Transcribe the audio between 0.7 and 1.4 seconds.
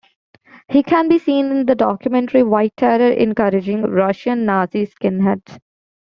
can be